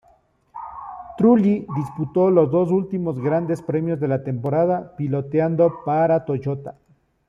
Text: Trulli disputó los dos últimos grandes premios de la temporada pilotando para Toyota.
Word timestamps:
Trulli 1.19 1.67
disputó 1.75 2.31
los 2.31 2.49
dos 2.49 2.71
últimos 2.71 3.19
grandes 3.19 3.61
premios 3.61 3.99
de 3.99 4.07
la 4.07 4.23
temporada 4.23 4.95
pilotando 4.97 5.83
para 5.85 6.25
Toyota. 6.25 6.75